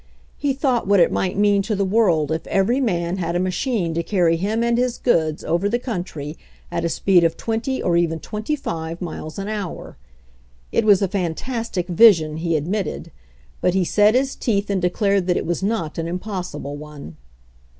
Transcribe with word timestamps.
He 0.35 0.53
thought 0.53 0.87
what 0.87 0.99
it 0.99 1.11
might 1.11 1.37
mean 1.37 1.61
to 1.61 1.75
the 1.75 1.85
world 1.85 2.31
if 2.31 2.47
every 2.47 2.81
man 2.81 3.17
had 3.17 3.35
a 3.35 3.39
machine 3.39 3.93
to 3.93 4.01
carry 4.01 4.35
him 4.35 4.63
and 4.63 4.75
his 4.79 4.97
goods 4.97 5.43
over 5.43 5.69
the 5.69 5.77
country 5.77 6.39
at 6.71 6.83
a 6.83 6.89
speed 6.89 7.23
of 7.23 7.37
twenty 7.37 7.83
or 7.83 7.95
even 7.95 8.19
twenty 8.19 8.55
five 8.55 8.99
miles 8.99 9.37
an 9.37 9.47
hour. 9.47 9.97
It 10.71 10.85
was 10.85 11.03
a 11.03 11.07
fantastic 11.07 11.87
vision, 11.87 12.37
he 12.37 12.55
admitted, 12.57 13.11
but 13.61 13.75
he 13.75 13.83
set 13.85 14.15
his 14.15 14.35
teeth 14.35 14.71
and 14.71 14.81
de 14.81 14.89
clared 14.89 15.27
that 15.27 15.37
it 15.37 15.45
was 15.45 15.61
not 15.61 15.99
an 15.99 16.07
impossible 16.07 16.75
one. 16.77 17.15